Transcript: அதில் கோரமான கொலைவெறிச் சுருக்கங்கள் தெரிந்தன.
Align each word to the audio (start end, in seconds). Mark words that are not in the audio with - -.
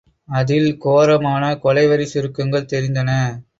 அதில் 0.31 0.69
கோரமான 0.77 1.51
கொலைவெறிச் 1.63 2.13
சுருக்கங்கள் 2.13 2.69
தெரிந்தன. 2.73 3.09